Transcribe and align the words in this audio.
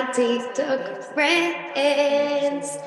TikTok 0.00 1.14
friends. 1.14 2.78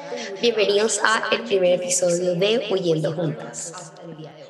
Bienvenidos 0.42 1.00
a 1.04 1.24
el 1.32 1.44
primer 1.44 1.74
episodio 1.74 2.34
de 2.34 2.66
Huyendo 2.72 3.14
Juntas. 3.14 3.94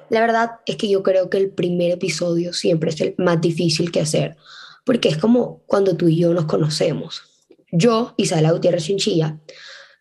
La 0.10 0.22
verdad 0.22 0.52
es 0.66 0.78
que 0.78 0.88
yo 0.88 1.04
creo 1.04 1.30
que 1.30 1.38
el 1.38 1.50
primer 1.50 1.92
episodio 1.92 2.54
siempre 2.54 2.92
es 2.92 3.02
el 3.02 3.16
más 3.18 3.42
difícil 3.42 3.92
que 3.92 4.00
hacer, 4.00 4.38
porque 4.86 5.10
es 5.10 5.18
como 5.18 5.62
cuando 5.66 5.98
tú 5.98 6.08
y 6.08 6.16
yo 6.16 6.34
nos 6.34 6.46
conocemos. 6.46 7.24
Yo, 7.70 8.14
Isabela 8.16 8.54
Gutiérrez 8.54 8.86
Chinchilla, 8.86 9.40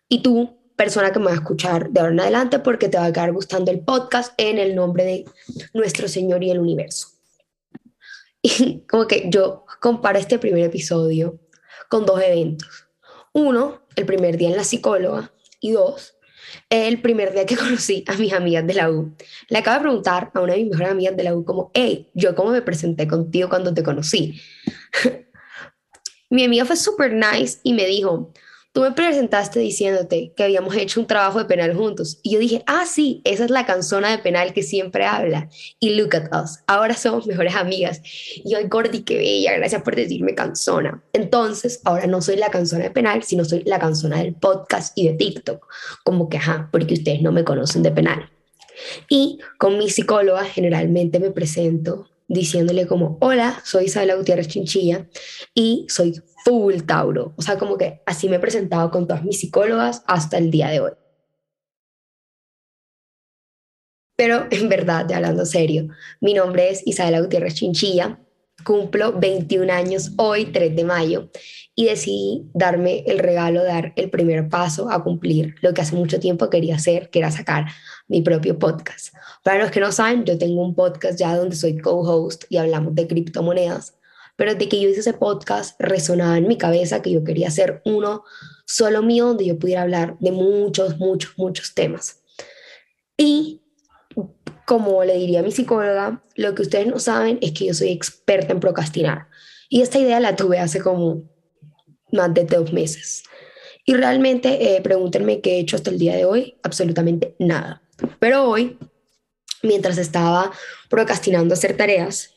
y 0.07 0.21
tú, 0.23 0.57
persona 0.77 1.11
que 1.11 1.19
me 1.19 1.25
va 1.25 1.31
a 1.31 1.35
escuchar 1.35 1.89
de 1.89 1.99
ahora 1.99 2.13
en 2.13 2.19
adelante 2.21 2.59
porque 2.59 2.87
te 2.87 2.97
va 2.97 3.05
a 3.05 3.13
quedar 3.13 3.33
gustando 3.33 3.71
el 3.71 3.81
podcast 3.81 4.33
en 4.37 4.57
el 4.57 4.73
nombre 4.73 5.03
de 5.03 5.25
nuestro 5.73 6.07
Señor 6.07 6.41
y 6.43 6.51
el 6.51 6.59
universo. 6.59 7.07
Y 8.41 8.81
como 8.89 9.07
que 9.07 9.29
yo 9.29 9.65
comparo 9.81 10.17
este 10.17 10.37
primer 10.37 10.63
episodio 10.63 11.39
con 11.93 12.07
dos 12.07 12.19
eventos. 12.23 12.87
Uno, 13.33 13.83
el 13.95 14.07
primer 14.07 14.35
día 14.35 14.49
en 14.49 14.57
la 14.57 14.63
psicóloga 14.63 15.31
y 15.59 15.73
dos, 15.73 16.15
el 16.71 16.99
primer 17.03 17.33
día 17.33 17.45
que 17.45 17.55
conocí 17.63 18.03
a 18.07 18.15
mis 18.15 18.33
amigas 18.33 18.65
de 18.65 18.73
la 18.73 18.89
U. 18.89 19.15
Le 19.47 19.59
acabo 19.59 19.75
de 19.75 19.81
preguntar 19.81 20.31
a 20.33 20.41
una 20.41 20.53
de 20.53 20.63
mis 20.63 20.71
mejores 20.71 20.89
amigas 20.89 21.15
de 21.15 21.23
la 21.23 21.35
U 21.35 21.45
como, 21.45 21.69
hey, 21.75 22.09
yo 22.15 22.33
cómo 22.33 22.49
me 22.49 22.63
presenté 22.63 23.07
contigo 23.07 23.47
cuando 23.47 23.75
te 23.75 23.83
conocí. 23.83 24.41
Mi 26.31 26.45
amiga 26.45 26.65
fue 26.65 26.77
súper 26.77 27.13
nice 27.13 27.59
y 27.61 27.73
me 27.73 27.85
dijo, 27.85 28.33
Tú 28.73 28.81
me 28.81 28.91
presentaste 28.91 29.59
diciéndote 29.59 30.33
que 30.35 30.43
habíamos 30.43 30.75
hecho 30.75 30.99
un 30.99 31.05
trabajo 31.05 31.37
de 31.37 31.45
penal 31.45 31.75
juntos. 31.75 32.19
Y 32.23 32.33
yo 32.33 32.39
dije, 32.39 32.63
ah, 32.65 32.85
sí, 32.87 33.21
esa 33.23 33.45
es 33.45 33.51
la 33.51 33.67
canzona 33.67 34.09
de 34.09 34.17
penal 34.17 34.51
que 34.51 34.63
siempre 34.63 35.05
habla. 35.05 35.47
Y 35.79 35.91
look 35.91 36.15
at 36.15 36.43
us, 36.43 36.57
ahora 36.65 36.95
somos 36.95 37.27
mejores 37.27 37.53
amigas. 37.53 38.01
Y 38.03 38.51
yo, 38.51 38.57
Gordy, 38.67 39.03
qué 39.03 39.17
bella, 39.17 39.55
gracias 39.57 39.83
por 39.83 39.95
decirme 39.95 40.33
canzona. 40.33 41.03
Entonces, 41.13 41.81
ahora 41.83 42.07
no 42.07 42.19
soy 42.23 42.35
la 42.35 42.49
canzona 42.49 42.85
de 42.85 42.89
penal, 42.89 43.21
sino 43.21 43.45
soy 43.45 43.61
la 43.63 43.77
canzona 43.77 44.17
del 44.17 44.33
podcast 44.33 44.97
y 44.97 45.07
de 45.07 45.13
TikTok. 45.13 45.67
Como 46.03 46.27
que, 46.27 46.37
ajá, 46.37 46.69
porque 46.71 46.95
ustedes 46.95 47.21
no 47.21 47.31
me 47.31 47.43
conocen 47.43 47.83
de 47.83 47.91
penal. 47.91 48.31
Y 49.07 49.37
con 49.59 49.77
mi 49.77 49.91
psicóloga 49.91 50.45
generalmente 50.45 51.19
me 51.19 51.29
presento 51.29 52.09
diciéndole 52.27 52.87
como, 52.87 53.19
hola, 53.21 53.61
soy 53.63 53.85
Isabela 53.85 54.15
Gutiérrez 54.15 54.47
Chinchilla 54.47 55.07
y 55.53 55.85
soy 55.89 56.19
full 56.43 56.81
Tauro. 56.85 57.33
O 57.37 57.41
sea, 57.41 57.57
como 57.57 57.77
que 57.77 58.01
así 58.05 58.29
me 58.29 58.37
he 58.37 58.39
presentado 58.39 58.91
con 58.91 59.07
todas 59.07 59.23
mis 59.23 59.39
psicólogas 59.39 60.03
hasta 60.07 60.37
el 60.37 60.51
día 60.51 60.69
de 60.69 60.79
hoy. 60.81 60.91
Pero 64.15 64.45
en 64.51 64.69
verdad, 64.69 65.05
de 65.05 65.15
hablando 65.15 65.45
serio, 65.45 65.87
mi 66.21 66.33
nombre 66.33 66.69
es 66.69 66.85
Isabela 66.85 67.21
Gutiérrez 67.21 67.55
Chinchilla, 67.55 68.19
cumplo 68.63 69.13
21 69.13 69.71
años 69.71 70.11
hoy, 70.17 70.45
3 70.45 70.75
de 70.75 70.83
mayo, 70.83 71.29
y 71.75 71.85
decidí 71.85 72.49
darme 72.53 73.03
el 73.07 73.19
regalo 73.19 73.63
dar 73.63 73.93
el 73.95 74.09
primer 74.09 74.47
paso 74.47 74.91
a 74.91 75.03
cumplir 75.03 75.55
lo 75.61 75.73
que 75.73 75.81
hace 75.81 75.95
mucho 75.95 76.19
tiempo 76.19 76.49
quería 76.49 76.75
hacer, 76.75 77.09
que 77.09 77.19
era 77.19 77.31
sacar 77.31 77.65
mi 78.07 78.21
propio 78.21 78.59
podcast. 78.59 79.13
Para 79.43 79.59
los 79.59 79.71
que 79.71 79.79
no 79.79 79.91
saben, 79.91 80.23
yo 80.23 80.37
tengo 80.37 80.63
un 80.63 80.75
podcast 80.75 81.17
ya 81.17 81.35
donde 81.35 81.55
soy 81.55 81.79
co-host 81.79 82.45
y 82.49 82.57
hablamos 82.57 82.93
de 82.95 83.07
criptomonedas, 83.07 83.95
pero 84.35 84.55
de 84.55 84.67
que 84.67 84.79
yo 84.81 84.89
hice 84.89 85.01
ese 85.01 85.13
podcast 85.13 85.79
resonaba 85.79 86.37
en 86.37 86.47
mi 86.47 86.57
cabeza 86.57 87.01
que 87.01 87.11
yo 87.11 87.23
quería 87.23 87.49
hacer 87.49 87.81
uno 87.85 88.23
solo 88.65 89.01
mío 89.01 89.27
donde 89.27 89.45
yo 89.45 89.59
pudiera 89.59 89.83
hablar 89.83 90.17
de 90.19 90.31
muchos, 90.31 90.97
muchos, 90.97 91.33
muchos 91.37 91.73
temas. 91.73 92.23
Y 93.17 93.61
como 94.65 95.03
le 95.03 95.15
diría 95.15 95.41
a 95.41 95.43
mi 95.43 95.51
psicóloga, 95.51 96.23
lo 96.35 96.55
que 96.55 96.61
ustedes 96.61 96.87
no 96.87 96.99
saben 96.99 97.37
es 97.41 97.51
que 97.51 97.67
yo 97.67 97.73
soy 97.73 97.89
experta 97.89 98.53
en 98.53 98.59
procrastinar. 98.59 99.27
Y 99.69 99.81
esta 99.81 99.99
idea 99.99 100.19
la 100.19 100.35
tuve 100.35 100.59
hace 100.59 100.79
como 100.79 101.23
más 102.11 102.33
de 102.33 102.45
dos 102.45 102.71
meses. 102.71 103.23
Y 103.85 103.95
realmente, 103.95 104.75
eh, 104.75 104.81
pregúntenme 104.81 105.41
qué 105.41 105.55
he 105.55 105.59
hecho 105.59 105.75
hasta 105.75 105.89
el 105.89 105.99
día 105.99 106.15
de 106.15 106.25
hoy, 106.25 106.57
absolutamente 106.63 107.35
nada. 107.39 107.81
Pero 108.19 108.49
hoy, 108.49 108.77
mientras 109.61 109.97
estaba 109.97 110.51
procrastinando 110.89 111.53
hacer 111.53 111.75
tareas, 111.75 112.32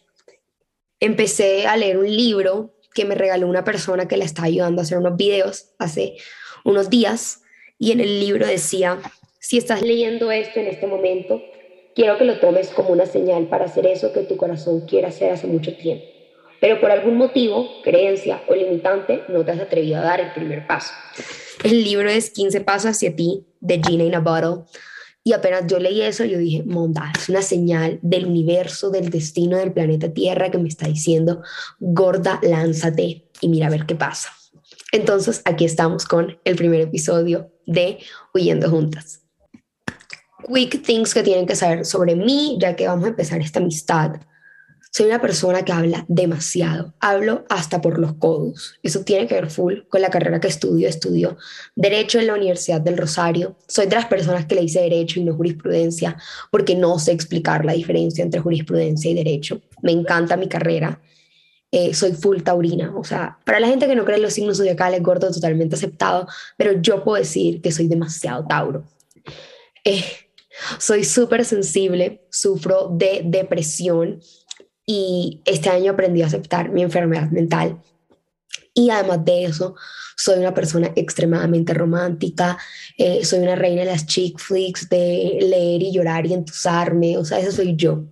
empecé 1.01 1.67
a 1.67 1.77
leer 1.77 1.99
un 1.99 2.11
libro 2.11 2.75
que 2.95 3.05
me 3.05 3.15
regaló 3.15 3.47
una 3.47 3.65
persona 3.65 4.09
que 4.09 4.17
le 4.17 4.25
está 4.25 4.45
ayudando 4.45 4.81
a 4.81 4.85
hacer 4.85 4.99
unos 4.99 5.17
videos 5.17 5.73
hace 5.79 6.17
unos 6.65 6.91
días. 6.91 7.43
Y 7.79 7.93
en 7.93 8.01
el 8.01 8.21
libro 8.21 8.47
decía, 8.47 8.99
si 9.39 9.59
estás 9.59 9.83
leyendo 9.83 10.31
esto 10.31 10.61
en 10.61 10.67
este 10.67 10.87
momento, 10.87 11.43
quiero 11.95 12.17
que 12.17 12.25
lo 12.25 12.41
tomes 12.41 12.69
como 12.69 12.91
una 12.91 13.07
señal 13.07 13.49
para 13.49 13.67
hacer 13.67 13.87
eso 13.87 14.13
que 14.13 14.21
tu 14.21 14.37
corazón 14.37 14.87
quiere 14.87 15.09
hacer 15.09 15.31
hace 15.31 15.47
mucho 15.47 15.77
tiempo 15.77 16.17
pero 16.61 16.81
por 16.81 16.91
algún 16.91 17.17
motivo, 17.17 17.69
creencia 17.83 18.43
o 18.49 18.55
limitante, 18.55 19.23
no 19.29 19.45
te 19.45 19.53
has 19.53 19.61
atrevido 19.61 19.99
a 19.99 20.03
dar 20.03 20.21
el 20.21 20.33
primer 20.33 20.67
paso. 20.67 20.93
El 21.63 21.85
libro 21.85 22.09
es 22.09 22.31
15 22.31 22.61
pasos 22.63 22.93
hacia 22.93 23.15
ti 23.15 23.47
de 23.61 23.81
Gina 23.87 24.05
in 24.05 24.15
a 24.15 24.21
Bottle. 24.21 24.65
Y 25.27 25.33
apenas 25.33 25.67
yo 25.67 25.81
leí 25.81 26.03
eso, 26.03 26.25
yo 26.25 26.39
dije, 26.39 26.63
monda, 26.63 27.13
es 27.19 27.29
una 27.29 27.43
señal 27.43 27.99
del 28.01 28.27
universo, 28.27 28.91
del 28.91 29.11
destino 29.11 29.57
del 29.57 29.73
planeta 29.73 30.13
Tierra 30.13 30.53
que 30.53 30.59
me 30.59 30.69
está 30.69 30.87
diciendo, 30.87 31.43
gorda, 31.81 32.39
lánzate 32.45 33.27
y 33.41 33.49
mira 33.49 33.67
a 33.67 33.71
ver 33.71 33.87
qué 33.87 33.97
pasa. 33.97 34.29
Entonces, 34.93 35.43
aquí 35.45 35.65
estamos 35.65 36.05
con 36.05 36.39
el 36.45 36.55
primer 36.55 36.81
episodio 36.81 37.51
de 37.67 37.99
Huyendo 38.33 38.71
Juntas. 38.71 39.23
Quick 40.47 40.85
things 40.85 41.13
que 41.13 41.25
tienen 41.25 41.47
que 41.47 41.57
saber 41.57 41.85
sobre 41.85 42.15
mí, 42.15 42.57
ya 42.61 42.77
que 42.77 42.87
vamos 42.87 43.07
a 43.07 43.09
empezar 43.09 43.41
esta 43.41 43.59
amistad 43.59 44.21
soy 44.97 45.09
una 45.09 45.21
persona 45.21 45.63
que 45.63 45.73
habla 45.73 46.07
demasiado, 46.09 46.95
hablo 47.01 47.45
hasta 47.51 47.83
por 47.83 47.99
los 47.99 48.15
codos. 48.15 48.79
Eso 48.83 49.01
tiene 49.01 49.27
que 49.27 49.35
ver 49.35 49.51
full 49.51 49.81
con 49.91 50.01
la 50.01 50.09
carrera 50.09 50.41
que 50.41 50.49
estudio. 50.49 50.89
Estudio 50.89 51.37
Derecho 51.75 52.19
en 52.19 52.29
la 52.29 52.33
Universidad 52.33 52.81
del 52.81 52.97
Rosario. 52.97 53.59
Soy 53.69 53.89
de 53.89 53.97
las 53.97 54.07
personas 54.07 54.47
que 54.47 54.55
le 54.55 54.63
hice 54.63 54.81
Derecho 54.81 55.21
y 55.21 55.25
no 55.25 55.35
jurisprudencia 55.35 56.17
porque 56.51 56.75
no 56.75 56.99
sé 56.99 57.13
explicar 57.13 57.67
la 57.67 57.75
diferencia 57.75 58.25
entre 58.25 58.41
jurisprudencia 58.41 59.11
y 59.11 59.15
Derecho. 59.15 59.61
Me 59.83 59.93
encanta 59.93 60.39
mi 60.39 60.49
carrera. 60.49 60.99
Eh, 61.71 61.93
soy 61.93 62.13
full 62.13 62.41
taurina. 62.41 62.97
O 62.97 63.05
sea, 63.05 63.39
para 63.45 63.61
la 63.61 63.69
gente 63.69 63.87
que 63.87 63.97
no 63.97 64.07
cree 64.07 64.17
en 64.17 64.23
los 64.23 64.33
signos 64.33 64.57
zodiacales, 64.57 65.03
gordo, 65.03 65.31
totalmente 65.31 65.77
aceptado, 65.77 66.27
pero 66.57 66.73
yo 66.81 67.05
puedo 67.05 67.19
decir 67.19 67.61
que 67.61 67.71
soy 67.71 67.87
demasiado 67.87 68.47
tauro. 68.47 68.85
Eh, 69.85 70.03
soy 70.79 71.05
súper 71.05 71.45
sensible, 71.45 72.27
sufro 72.31 72.89
de 72.91 73.21
depresión 73.27 74.21
y 74.87 75.43
este 75.45 75.69
año 75.69 75.93
aprendí 75.93 76.23
a 76.23 76.27
aceptar 76.27 76.71
mi 76.71 76.83
enfermedad 76.83 77.31
mental. 77.31 77.83
Y 78.73 78.91
además 78.91 79.25
de 79.25 79.45
eso, 79.45 79.75
soy 80.17 80.39
una 80.39 80.55
persona 80.55 80.93
extremadamente 80.97 81.75
romántica, 81.75 82.57
eh, 82.97 83.25
soy 83.25 83.41
una 83.41 83.57
reina 83.57 83.81
de 83.83 83.91
las 83.91 84.07
chick 84.07 84.39
flicks, 84.39 84.89
de 84.89 85.39
leer 85.43 85.83
y 85.83 85.93
llorar 85.93 86.27
y 86.27 86.35
entusiasmarme, 86.35 87.19
o 87.19 87.25
sea, 87.25 87.39
eso 87.41 87.53
soy 87.53 87.75
yo. 87.77 88.05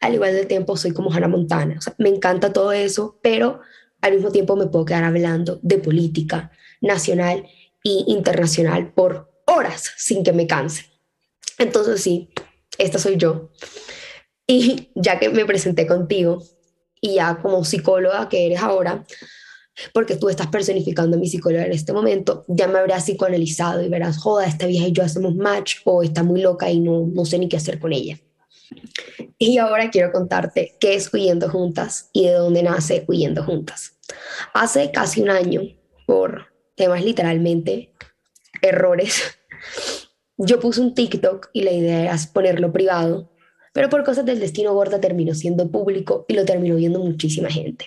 Al 0.00 0.14
igual 0.14 0.34
del 0.34 0.46
tiempo, 0.46 0.76
soy 0.76 0.92
como 0.92 1.12
Hannah 1.12 1.28
Montana, 1.28 1.76
o 1.78 1.80
sea, 1.80 1.94
me 1.98 2.08
encanta 2.08 2.52
todo 2.52 2.72
eso, 2.72 3.18
pero 3.22 3.60
al 4.00 4.14
mismo 4.14 4.30
tiempo 4.30 4.56
me 4.56 4.66
puedo 4.66 4.84
quedar 4.84 5.04
hablando 5.04 5.58
de 5.62 5.78
política 5.78 6.50
nacional 6.80 7.46
e 7.84 8.04
internacional 8.06 8.92
por 8.92 9.30
horas 9.46 9.92
sin 9.96 10.22
que 10.22 10.32
me 10.32 10.46
canse. 10.46 10.86
Entonces 11.58 12.02
sí, 12.02 12.30
esta 12.78 12.98
soy 12.98 13.16
yo. 13.16 13.50
Y 14.50 14.90
ya 14.96 15.20
que 15.20 15.28
me 15.28 15.44
presenté 15.44 15.86
contigo 15.86 16.42
y 17.00 17.14
ya 17.14 17.38
como 17.40 17.64
psicóloga 17.64 18.28
que 18.28 18.46
eres 18.46 18.58
ahora, 18.58 19.04
porque 19.94 20.16
tú 20.16 20.28
estás 20.28 20.48
personificando 20.48 21.16
mi 21.16 21.28
psicóloga 21.28 21.66
en 21.66 21.72
este 21.72 21.92
momento, 21.92 22.44
ya 22.48 22.66
me 22.66 22.80
habrás 22.80 23.04
psicoanalizado 23.04 23.80
y 23.80 23.88
verás, 23.88 24.18
joda, 24.18 24.46
esta 24.46 24.66
vieja 24.66 24.88
y 24.88 24.92
yo 24.92 25.04
hacemos 25.04 25.36
match 25.36 25.76
o 25.84 26.02
está 26.02 26.24
muy 26.24 26.40
loca 26.40 26.68
y 26.68 26.80
no, 26.80 27.06
no 27.06 27.24
sé 27.24 27.38
ni 27.38 27.48
qué 27.48 27.58
hacer 27.58 27.78
con 27.78 27.92
ella. 27.92 28.18
Y 29.38 29.58
ahora 29.58 29.88
quiero 29.88 30.10
contarte 30.10 30.76
qué 30.80 30.96
es 30.96 31.14
Huyendo 31.14 31.48
Juntas 31.48 32.10
y 32.12 32.26
de 32.26 32.32
dónde 32.32 32.64
nace 32.64 33.04
Huyendo 33.06 33.44
Juntas. 33.44 33.98
Hace 34.52 34.90
casi 34.90 35.22
un 35.22 35.30
año, 35.30 35.60
por 36.06 36.46
temas 36.74 37.04
literalmente 37.04 37.94
errores, 38.62 39.22
yo 40.36 40.58
puse 40.58 40.80
un 40.80 40.92
TikTok 40.92 41.50
y 41.52 41.62
la 41.62 41.70
idea 41.70 42.02
era 42.02 42.16
ponerlo 42.32 42.72
privado 42.72 43.29
pero 43.72 43.88
por 43.88 44.04
cosas 44.04 44.24
del 44.24 44.40
destino 44.40 44.74
gorda 44.74 45.00
terminó 45.00 45.34
siendo 45.34 45.70
público 45.70 46.24
y 46.28 46.34
lo 46.34 46.44
terminó 46.44 46.76
viendo 46.76 46.98
muchísima 46.98 47.50
gente. 47.50 47.86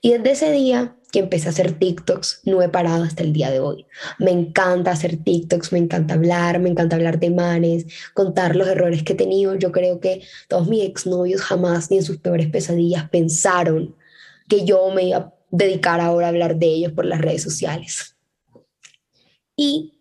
Y 0.00 0.12
desde 0.12 0.30
ese 0.30 0.52
día 0.52 0.96
que 1.10 1.20
empecé 1.20 1.46
a 1.46 1.50
hacer 1.50 1.78
TikToks, 1.78 2.40
no 2.44 2.60
he 2.60 2.68
parado 2.68 3.04
hasta 3.04 3.22
el 3.22 3.32
día 3.32 3.50
de 3.50 3.60
hoy. 3.60 3.86
Me 4.18 4.32
encanta 4.32 4.90
hacer 4.90 5.16
TikToks, 5.16 5.72
me 5.72 5.78
encanta 5.78 6.14
hablar, 6.14 6.58
me 6.58 6.68
encanta 6.68 6.96
hablar 6.96 7.20
de 7.20 7.30
manes, 7.30 7.86
contar 8.14 8.56
los 8.56 8.68
errores 8.68 9.02
que 9.02 9.12
he 9.12 9.16
tenido. 9.16 9.54
Yo 9.54 9.72
creo 9.72 10.00
que 10.00 10.22
todos 10.48 10.68
mis 10.68 10.84
exnovios 10.84 11.40
jamás 11.40 11.90
ni 11.90 11.98
en 11.98 12.02
sus 12.02 12.18
peores 12.18 12.48
pesadillas 12.48 13.08
pensaron 13.10 13.94
que 14.48 14.64
yo 14.64 14.90
me 14.90 15.04
iba 15.04 15.18
a 15.18 15.34
dedicar 15.50 16.00
ahora 16.00 16.26
a 16.26 16.30
hablar 16.30 16.56
de 16.56 16.66
ellos 16.66 16.92
por 16.92 17.06
las 17.06 17.20
redes 17.20 17.42
sociales. 17.42 18.16
Y 19.56 19.92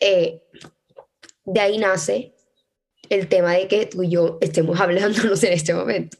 eh, 0.00 0.42
de 1.44 1.60
ahí 1.60 1.78
nace 1.78 2.35
el 3.08 3.28
tema 3.28 3.52
de 3.52 3.68
que 3.68 3.86
tú 3.86 4.02
y 4.02 4.10
yo 4.10 4.38
estemos 4.40 4.80
hablándonos 4.80 5.42
en 5.42 5.52
este 5.52 5.74
momento. 5.74 6.16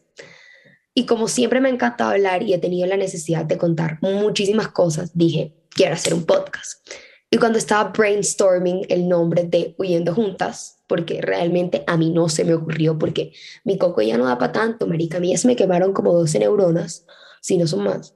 Y 0.95 1.05
como 1.05 1.29
siempre 1.29 1.61
me 1.61 1.69
ha 1.69 1.73
encantado 1.73 2.13
hablar 2.13 2.43
y 2.43 2.55
he 2.55 2.59
tenido 2.59 2.87
la 2.87 2.97
necesidad 2.97 3.45
de 3.45 3.59
contar 3.59 3.99
muchísimas 4.01 4.69
cosas, 4.69 5.11
dije, 5.13 5.55
quiero 5.69 5.95
hacer 5.95 6.15
un 6.15 6.25
podcast. 6.25 6.89
Y 7.31 7.37
cuando 7.37 7.59
estaba 7.59 7.91
brainstorming 7.91 8.87
el 8.89 9.09
nombre 9.09 9.45
de 9.45 9.75
Huyendo 9.77 10.15
Juntas, 10.15 10.79
porque 10.87 11.21
realmente 11.21 11.85
a 11.87 11.97
mí 11.97 12.11
no 12.11 12.29
se 12.29 12.45
me 12.45 12.55
ocurrió, 12.55 12.99
porque 12.99 13.33
mi 13.65 13.77
coco 13.77 14.01
ya 14.01 14.17
no 14.17 14.25
da 14.25 14.39
para 14.39 14.53
tanto, 14.53 14.87
marica, 14.87 15.19
a 15.19 15.21
mí 15.21 15.37
ya 15.37 15.47
me 15.47 15.57
quemaron 15.57 15.93
como 15.93 16.13
12 16.13 16.39
neuronas, 16.39 17.05
si 17.43 17.59
no 17.59 17.67
son 17.67 17.85
más. 17.85 18.15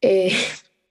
Eh, 0.00 0.32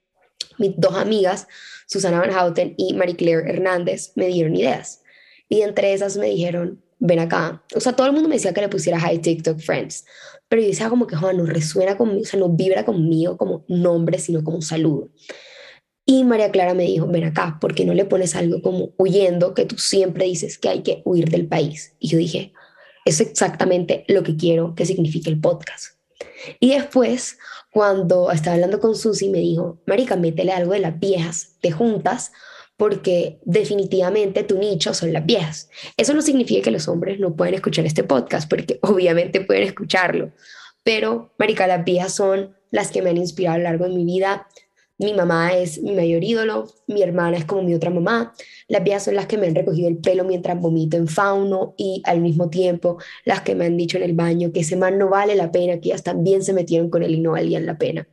mis 0.58 0.72
dos 0.76 0.96
amigas, 0.96 1.46
Susana 1.86 2.20
Van 2.20 2.32
Houten 2.32 2.74
y 2.76 2.94
Marie 2.94 3.16
Claire 3.16 3.48
Hernández, 3.48 4.12
me 4.16 4.26
dieron 4.26 4.56
ideas. 4.56 5.02
Y 5.48 5.62
entre 5.62 5.92
esas 5.92 6.16
me 6.16 6.26
dijeron, 6.26 6.82
ven 7.00 7.18
acá. 7.18 7.64
O 7.74 7.80
sea, 7.80 7.94
todo 7.94 8.06
el 8.06 8.12
mundo 8.12 8.28
me 8.28 8.36
decía 8.36 8.54
que 8.54 8.60
le 8.60 8.68
pusiera 8.68 8.98
Hi 9.00 9.18
TikTok 9.18 9.58
Friends, 9.58 10.04
pero 10.48 10.62
yo 10.62 10.68
decía 10.68 10.88
como 10.88 11.06
que, 11.06 11.16
Juan, 11.16 11.38
no 11.38 11.46
resuena 11.46 11.96
conmigo, 11.96 12.22
o 12.22 12.24
sea, 12.24 12.38
no 12.38 12.48
vibra 12.50 12.84
conmigo 12.84 13.36
como 13.36 13.64
nombre, 13.68 14.18
sino 14.18 14.44
como 14.44 14.62
saludo. 14.62 15.08
Y 16.06 16.24
María 16.24 16.50
Clara 16.50 16.74
me 16.74 16.84
dijo, 16.84 17.06
ven 17.06 17.24
acá, 17.24 17.58
¿por 17.60 17.74
qué 17.74 17.84
no 17.84 17.94
le 17.94 18.04
pones 18.04 18.34
algo 18.34 18.62
como 18.62 18.92
huyendo, 18.98 19.54
que 19.54 19.64
tú 19.64 19.78
siempre 19.78 20.24
dices 20.24 20.58
que 20.58 20.68
hay 20.68 20.82
que 20.82 21.02
huir 21.04 21.30
del 21.30 21.46
país? 21.46 21.94
Y 21.98 22.08
yo 22.08 22.18
dije, 22.18 22.52
es 23.04 23.20
exactamente 23.20 24.04
lo 24.08 24.22
que 24.22 24.36
quiero 24.36 24.74
que 24.74 24.86
signifique 24.86 25.30
el 25.30 25.40
podcast. 25.40 25.94
Y 26.58 26.74
después, 26.74 27.38
cuando 27.72 28.30
estaba 28.30 28.54
hablando 28.54 28.80
con 28.80 28.96
Susi, 28.96 29.28
me 29.28 29.38
dijo, 29.38 29.80
Marica, 29.86 30.16
métele 30.16 30.52
algo 30.52 30.72
de 30.72 30.80
las 30.80 30.98
viejas, 30.98 31.56
te 31.60 31.70
juntas, 31.70 32.32
porque 32.80 33.40
definitivamente 33.44 34.42
tu 34.42 34.56
nicho 34.56 34.94
son 34.94 35.12
las 35.12 35.26
viejas. 35.26 35.68
Eso 35.98 36.14
no 36.14 36.22
significa 36.22 36.62
que 36.62 36.70
los 36.70 36.88
hombres 36.88 37.20
no 37.20 37.36
pueden 37.36 37.52
escuchar 37.52 37.84
este 37.84 38.04
podcast, 38.04 38.48
porque 38.48 38.78
obviamente 38.82 39.42
pueden 39.42 39.64
escucharlo, 39.64 40.32
pero, 40.82 41.34
Marica, 41.38 41.66
las 41.66 41.84
viejas 41.84 42.14
son 42.14 42.56
las 42.70 42.90
que 42.90 43.02
me 43.02 43.10
han 43.10 43.18
inspirado 43.18 43.56
a 43.56 43.58
lo 43.58 43.64
largo 43.64 43.84
de 43.84 43.90
mi 43.90 44.06
vida, 44.06 44.46
mi 44.96 45.12
mamá 45.12 45.52
es 45.52 45.82
mi 45.82 45.92
mayor 45.92 46.24
ídolo, 46.24 46.72
mi 46.86 47.02
hermana 47.02 47.36
es 47.36 47.44
como 47.44 47.62
mi 47.62 47.74
otra 47.74 47.90
mamá, 47.90 48.32
las 48.66 48.82
viejas 48.82 49.04
son 49.04 49.14
las 49.14 49.26
que 49.26 49.36
me 49.36 49.46
han 49.46 49.54
recogido 49.54 49.86
el 49.86 49.98
pelo 49.98 50.24
mientras 50.24 50.58
vomito 50.58 50.96
en 50.96 51.06
fauno 51.06 51.74
y 51.76 52.00
al 52.06 52.22
mismo 52.22 52.48
tiempo 52.48 52.96
las 53.26 53.42
que 53.42 53.54
me 53.54 53.66
han 53.66 53.76
dicho 53.76 53.98
en 53.98 54.04
el 54.04 54.14
baño 54.14 54.52
que 54.52 54.60
ese 54.60 54.76
man 54.76 54.96
no 54.96 55.10
vale 55.10 55.34
la 55.34 55.52
pena, 55.52 55.80
que 55.80 55.90
ellas 55.90 56.02
también 56.02 56.42
se 56.42 56.54
metieron 56.54 56.88
con 56.88 57.02
él 57.02 57.14
y 57.14 57.20
no 57.20 57.32
valían 57.32 57.66
la 57.66 57.76
pena. 57.76 58.08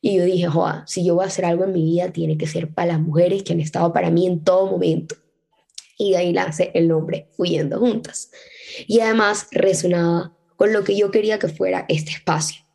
Y 0.00 0.16
yo 0.16 0.24
dije, 0.24 0.46
joa, 0.46 0.84
si 0.86 1.04
yo 1.04 1.14
voy 1.14 1.24
a 1.24 1.28
hacer 1.28 1.44
algo 1.44 1.64
en 1.64 1.72
mi 1.72 1.84
vida, 1.84 2.12
tiene 2.12 2.38
que 2.38 2.46
ser 2.46 2.72
para 2.72 2.92
las 2.92 3.00
mujeres 3.00 3.42
que 3.42 3.52
han 3.52 3.60
estado 3.60 3.92
para 3.92 4.10
mí 4.10 4.26
en 4.26 4.44
todo 4.44 4.70
momento. 4.70 5.16
Y 5.98 6.12
de 6.12 6.18
ahí 6.18 6.32
nace 6.32 6.70
el 6.74 6.88
nombre 6.88 7.28
Huyendo 7.38 7.78
Juntas. 7.78 8.30
Y 8.86 9.00
además 9.00 9.48
resonaba 9.50 10.36
con 10.56 10.72
lo 10.72 10.84
que 10.84 10.96
yo 10.96 11.10
quería 11.10 11.38
que 11.38 11.48
fuera 11.48 11.86
este 11.88 12.10
espacio 12.10 12.66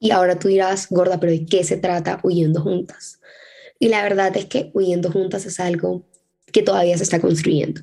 Y 0.00 0.10
ahora 0.12 0.38
tú 0.38 0.48
dirás, 0.48 0.88
gorda, 0.90 1.18
pero 1.18 1.32
¿de 1.32 1.44
qué 1.44 1.64
se 1.64 1.76
trata 1.76 2.20
huyendo 2.22 2.62
juntas? 2.62 3.20
Y 3.78 3.88
la 3.88 4.02
verdad 4.02 4.36
es 4.36 4.46
que 4.46 4.70
huyendo 4.74 5.10
juntas 5.10 5.44
es 5.46 5.58
algo 5.60 6.06
que 6.52 6.62
todavía 6.62 6.96
se 6.96 7.02
está 7.02 7.20
construyendo. 7.20 7.82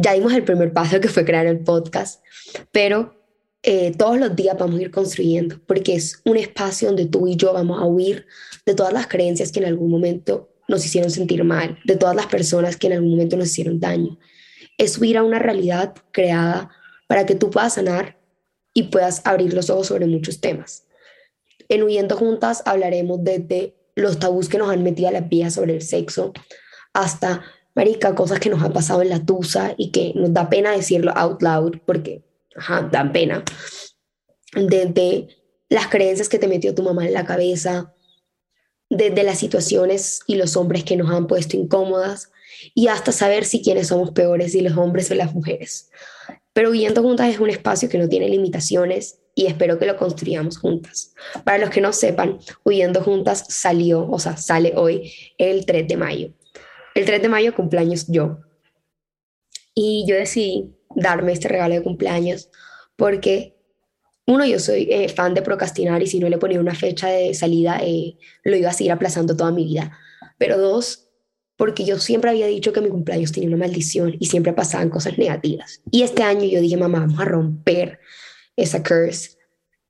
Ya 0.00 0.12
dimos 0.12 0.32
el 0.32 0.44
primer 0.44 0.72
paso 0.72 1.00
que 1.00 1.08
fue 1.08 1.24
crear 1.24 1.46
el 1.46 1.58
podcast, 1.58 2.22
pero 2.70 3.16
eh, 3.64 3.92
todos 3.98 4.16
los 4.16 4.36
días 4.36 4.56
vamos 4.56 4.78
a 4.78 4.82
ir 4.82 4.92
construyendo, 4.92 5.60
porque 5.66 5.96
es 5.96 6.22
un 6.24 6.36
espacio 6.36 6.88
donde 6.88 7.06
tú 7.06 7.26
y 7.26 7.34
yo 7.34 7.52
vamos 7.52 7.80
a 7.80 7.84
huir 7.84 8.26
de 8.64 8.74
todas 8.74 8.92
las 8.92 9.08
creencias 9.08 9.50
que 9.50 9.58
en 9.58 9.66
algún 9.66 9.90
momento 9.90 10.54
nos 10.68 10.84
hicieron 10.84 11.10
sentir 11.10 11.42
mal, 11.42 11.80
de 11.84 11.96
todas 11.96 12.14
las 12.14 12.26
personas 12.26 12.76
que 12.76 12.86
en 12.86 12.92
algún 12.92 13.10
momento 13.10 13.36
nos 13.36 13.48
hicieron 13.48 13.80
daño. 13.80 14.18
Es 14.76 14.98
huir 14.98 15.18
a 15.18 15.24
una 15.24 15.40
realidad 15.40 15.94
creada 16.12 16.70
para 17.08 17.26
que 17.26 17.34
tú 17.34 17.50
puedas 17.50 17.74
sanar 17.74 18.20
y 18.74 18.84
puedas 18.84 19.22
abrir 19.24 19.52
los 19.52 19.68
ojos 19.68 19.88
sobre 19.88 20.06
muchos 20.06 20.40
temas. 20.40 20.86
En 21.68 21.82
Huyendo 21.82 22.16
Juntas 22.16 22.62
hablaremos 22.66 23.24
desde 23.24 23.74
los 23.96 24.20
tabús 24.20 24.48
que 24.48 24.58
nos 24.58 24.70
han 24.70 24.84
metido 24.84 25.08
a 25.08 25.12
las 25.12 25.28
vías 25.28 25.54
sobre 25.54 25.74
el 25.74 25.82
sexo 25.82 26.32
hasta, 26.92 27.42
marica, 27.78 28.16
cosas 28.16 28.40
que 28.40 28.50
nos 28.50 28.60
han 28.60 28.72
pasado 28.72 29.02
en 29.02 29.08
la 29.08 29.24
tusa 29.24 29.72
y 29.76 29.92
que 29.92 30.12
nos 30.16 30.34
da 30.34 30.50
pena 30.50 30.72
decirlo 30.72 31.12
out 31.14 31.40
loud 31.40 31.76
porque, 31.86 32.24
ajá, 32.56 32.88
dan 32.90 33.12
pena. 33.12 33.44
Desde 34.52 35.28
las 35.68 35.86
creencias 35.86 36.28
que 36.28 36.40
te 36.40 36.48
metió 36.48 36.74
tu 36.74 36.82
mamá 36.82 37.06
en 37.06 37.14
la 37.14 37.24
cabeza, 37.24 37.94
desde 38.90 39.22
las 39.22 39.38
situaciones 39.38 40.22
y 40.26 40.34
los 40.34 40.56
hombres 40.56 40.82
que 40.82 40.96
nos 40.96 41.08
han 41.08 41.28
puesto 41.28 41.56
incómodas 41.56 42.32
y 42.74 42.88
hasta 42.88 43.12
saber 43.12 43.44
si 43.44 43.62
quienes 43.62 43.86
somos 43.86 44.10
peores, 44.10 44.50
si 44.50 44.60
los 44.60 44.76
hombres 44.76 45.08
o 45.12 45.14
las 45.14 45.32
mujeres. 45.32 45.88
Pero 46.52 46.70
Huyendo 46.70 47.00
Juntas 47.02 47.28
es 47.28 47.38
un 47.38 47.48
espacio 47.48 47.88
que 47.88 47.98
no 47.98 48.08
tiene 48.08 48.28
limitaciones 48.28 49.20
y 49.36 49.46
espero 49.46 49.78
que 49.78 49.86
lo 49.86 49.96
construyamos 49.96 50.58
juntas. 50.58 51.14
Para 51.44 51.58
los 51.58 51.70
que 51.70 51.80
no 51.80 51.92
sepan, 51.92 52.40
Huyendo 52.64 53.04
Juntas 53.04 53.44
salió, 53.48 54.10
o 54.10 54.18
sea, 54.18 54.36
sale 54.36 54.72
hoy 54.74 55.12
el 55.38 55.64
3 55.64 55.86
de 55.86 55.96
mayo. 55.96 56.32
El 56.98 57.04
3 57.04 57.22
de 57.22 57.28
mayo 57.28 57.54
cumpleaños 57.54 58.08
yo. 58.08 58.40
Y 59.72 60.04
yo 60.08 60.16
decidí 60.16 60.74
darme 60.96 61.30
este 61.30 61.46
regalo 61.46 61.76
de 61.76 61.82
cumpleaños 61.84 62.50
porque, 62.96 63.56
uno, 64.26 64.44
yo 64.44 64.58
soy 64.58 64.88
eh, 64.90 65.08
fan 65.08 65.32
de 65.32 65.42
procrastinar 65.42 66.02
y 66.02 66.08
si 66.08 66.18
no 66.18 66.28
le 66.28 66.38
ponía 66.38 66.58
una 66.58 66.74
fecha 66.74 67.06
de 67.06 67.34
salida, 67.34 67.78
eh, 67.84 68.18
lo 68.42 68.56
iba 68.56 68.70
a 68.70 68.72
seguir 68.72 68.90
aplazando 68.90 69.36
toda 69.36 69.52
mi 69.52 69.64
vida. 69.64 69.96
Pero 70.38 70.58
dos, 70.58 71.08
porque 71.56 71.84
yo 71.84 72.00
siempre 72.00 72.30
había 72.30 72.48
dicho 72.48 72.72
que 72.72 72.80
mi 72.80 72.88
cumpleaños 72.88 73.30
tenía 73.30 73.50
una 73.50 73.58
maldición 73.58 74.16
y 74.18 74.26
siempre 74.26 74.52
pasaban 74.52 74.90
cosas 74.90 75.18
negativas. 75.18 75.80
Y 75.92 76.02
este 76.02 76.24
año 76.24 76.46
yo 76.46 76.60
dije, 76.60 76.76
mamá, 76.76 76.98
vamos 76.98 77.20
a 77.20 77.26
romper 77.26 78.00
esa 78.56 78.82
curse. 78.82 79.38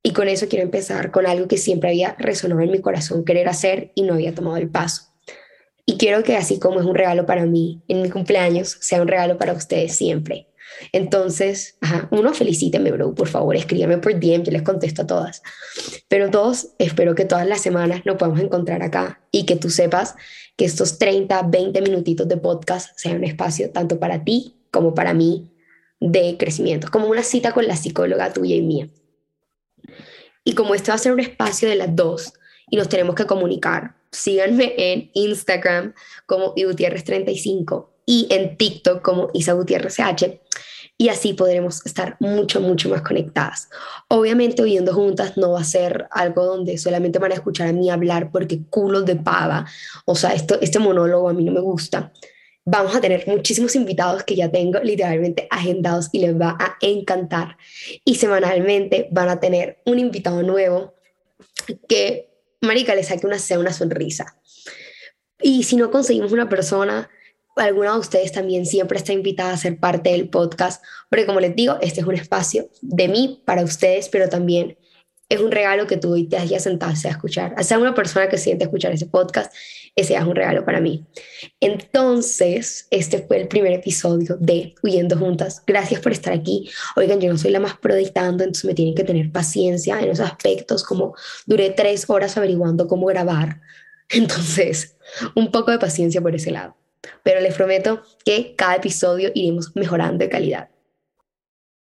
Y 0.03 0.13
con 0.13 0.29
eso 0.29 0.47
quiero 0.47 0.63
empezar 0.63 1.11
con 1.11 1.27
algo 1.27 1.49
que 1.49 1.57
siempre 1.57 1.89
había 1.89 2.17
resonado 2.19 2.61
en 2.61 2.71
mi 2.71 2.83
corazón 2.83 3.25
querer 3.25 3.49
hacer 3.49 3.93
y 3.95 4.03
no 4.03 4.13
había 4.13 4.35
tomado 4.35 4.59
el 4.59 4.69
paso. 4.69 5.08
Y 5.91 5.97
quiero 5.97 6.23
que 6.23 6.37
así 6.37 6.59
como 6.59 6.81
es 6.81 6.87
un 6.87 6.95
regalo 6.95 7.25
para 7.25 7.47
mí 7.47 7.81
en 7.89 8.03
mi 8.03 8.11
cumpleaños, 8.11 8.77
sea 8.79 9.01
un 9.01 9.09
regalo 9.09 9.39
para 9.39 9.55
ustedes 9.55 9.97
siempre. 9.97 10.47
Entonces, 10.93 11.79
ajá, 11.81 12.09
uno, 12.11 12.35
felicíteme, 12.35 12.91
bro, 12.91 13.15
por 13.15 13.27
favor, 13.27 13.57
escríbame 13.57 13.97
por 13.97 14.13
DM, 14.13 14.43
yo 14.43 14.53
les 14.53 14.61
contesto 14.61 15.01
a 15.01 15.07
todas. 15.07 15.43
Pero 16.07 16.29
dos, 16.29 16.75
espero 16.79 17.15
que 17.15 17.25
todas 17.25 17.47
las 17.47 17.63
semanas 17.63 18.03
nos 18.05 18.17
podamos 18.17 18.39
encontrar 18.41 18.83
acá 18.83 19.23
y 19.33 19.47
que 19.47 19.57
tú 19.57 19.71
sepas 19.71 20.15
que 20.59 20.67
estos 20.67 20.99
30, 20.99 21.45
20 21.45 21.81
minutitos 21.81 22.29
de 22.29 22.37
podcast 22.37 22.91
sean 22.99 23.17
un 23.17 23.25
espacio 23.25 23.71
tanto 23.71 23.99
para 23.99 24.25
ti 24.25 24.59
como 24.71 24.93
para 24.93 25.15
mí 25.15 25.51
de 26.01 26.37
crecimiento, 26.39 26.91
como 26.91 27.09
una 27.09 27.23
cita 27.23 27.53
con 27.53 27.67
la 27.67 27.77
psicóloga 27.77 28.31
tuya 28.35 28.57
y 28.57 28.61
mía. 28.61 28.91
Y 30.45 30.53
como 30.53 30.75
esto 30.75 30.93
va 30.93 30.97
a 30.97 30.99
ser 30.99 31.13
un 31.13 31.21
espacio 31.21 31.67
de 31.67 31.77
las 31.77 31.97
dos 31.97 32.35
y 32.71 32.77
nos 32.77 32.89
tenemos 32.89 33.15
que 33.15 33.27
comunicar, 33.27 33.95
síganme 34.11 34.75
en 34.77 35.11
Instagram 35.15 35.95
como 36.27 36.55
Gutiérrez35 36.55 37.87
y 38.07 38.27
en 38.31 38.57
TikTok 38.57 39.03
como 39.03 39.29
Isa 39.35 39.53
Gutiérrez 39.53 39.99
y 41.01 41.11
así 41.11 41.33
podremos 41.33 41.87
estar 41.87 42.17
mucho, 42.19 42.61
mucho 42.61 42.89
más 42.89 43.03
conectadas. 43.03 43.69
Obviamente, 44.09 44.63
oyendo 44.63 44.93
juntas 44.93 45.37
no 45.37 45.53
va 45.53 45.61
a 45.61 45.65
ser 45.65 46.09
algo 46.11 46.45
donde 46.45 46.77
solamente 46.77 47.21
van 47.21 47.31
a 47.31 47.37
escuchar 47.37 47.69
a 47.69 47.73
mí 47.73 47.89
hablar 47.89 48.33
porque 48.33 48.63
culos 48.69 49.07
de 49.07 49.15
pava, 49.15 49.65
o 50.05 50.17
sea, 50.17 50.35
esto, 50.35 50.59
este 50.61 50.81
monólogo 50.81 51.29
a 51.29 51.33
mí 51.33 51.45
no 51.45 51.53
me 51.53 51.61
gusta, 51.61 52.13
vamos 52.65 52.97
a 52.97 53.01
tener 53.01 53.25
muchísimos 53.29 53.77
invitados 53.77 54.25
que 54.25 54.35
ya 54.35 54.51
tengo 54.51 54.81
literalmente 54.81 55.47
agendados 55.51 56.09
y 56.11 56.19
les 56.19 56.39
va 56.39 56.57
a 56.59 56.77
encantar. 56.81 57.57
Y 58.05 58.17
semanalmente 58.17 59.09
van 59.13 59.29
a 59.29 59.39
tener 59.39 59.79
un 59.87 60.01
invitado 60.01 60.43
nuevo 60.43 60.95
que, 61.89 62.28
marica, 62.61 62.95
le 62.95 63.05
saque 63.05 63.27
una, 63.27 63.39
una 63.59 63.73
sonrisa. 63.73 64.37
Y 65.41 65.65
si 65.65 65.77
no 65.77 65.91
conseguimos 65.91 66.33
una 66.33 66.49
persona, 66.49 67.09
alguna 67.57 67.93
de 67.93 67.99
ustedes 67.99 68.33
también 68.33 68.67
siempre 68.67 68.99
está 68.99 69.13
invitada 69.13 69.53
a 69.53 69.57
ser 69.57 69.79
parte 69.79 70.11
del 70.11 70.29
podcast, 70.29 70.83
porque 71.09 71.27
como 71.27 71.41
les 71.41 71.55
digo, 71.55 71.77
este 71.81 72.01
es 72.01 72.07
un 72.07 72.15
espacio 72.15 72.69
de 72.83 73.09
mí 73.09 73.43
para 73.45 73.63
ustedes, 73.63 74.09
pero 74.09 74.29
también 74.29 74.77
es 75.29 75.41
un 75.41 75.51
regalo 75.51 75.87
que 75.87 75.97
tú 75.97 76.13
hoy 76.13 76.27
te 76.27 76.39
hayas 76.39 76.63
sentado 76.63 76.93
a 76.93 77.09
escuchar. 77.09 77.55
A 77.57 77.63
sea 77.63 77.79
una 77.79 77.95
persona 77.95 78.29
que 78.29 78.39
siente 78.39 78.65
escuchar 78.65 78.93
ese 78.93 79.07
podcast, 79.07 79.53
ese 79.95 80.15
es 80.15 80.23
un 80.23 80.35
regalo 80.35 80.65
para 80.65 80.81
mí. 80.81 81.05
Entonces, 81.61 82.87
este 82.91 83.21
fue 83.21 83.41
el 83.41 83.49
primer 83.49 83.73
episodio 83.73 84.37
de 84.41 84.75
Huyendo 84.83 85.19
Juntas. 85.19 85.63
Gracias 85.67 86.01
por 86.01 86.13
estar 86.13 86.33
aquí. 86.33 86.71
Oigan, 86.97 87.21
yo 87.21 87.31
no 87.31 87.37
soy 87.37 87.51
la 87.51 87.61
más 87.61 87.77
prodictando, 87.77 88.45
entonces 88.45 88.65
me 88.65 88.75
tienen 88.75 88.95
que 88.95 89.05
tener 89.05 89.31
paciencia 89.31 90.01
en 90.01 90.11
esos 90.11 90.27
aspectos, 90.27 90.83
como 90.83 91.15
duré 91.47 91.71
tres 91.71 92.09
horas 92.09 92.37
averiguando 92.37 92.87
cómo 92.87 93.07
grabar. 93.07 93.61
Entonces, 94.11 94.97
un 95.35 95.51
poco 95.51 95.71
de 95.71 95.79
paciencia 95.79 96.23
por 96.23 96.35
ese 96.35 96.51
lado. 96.51 96.77
Pero 97.23 97.41
les 97.41 97.55
prometo 97.55 98.03
que 98.25 98.55
cada 98.57 98.77
episodio 98.77 99.31
iremos 99.35 99.77
mejorando 99.77 100.25
de 100.25 100.31
calidad. 100.31 100.71